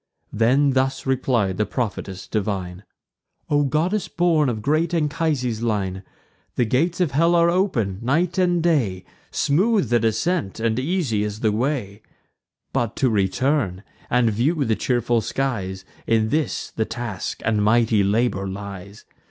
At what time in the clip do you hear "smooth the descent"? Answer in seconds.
9.29-10.59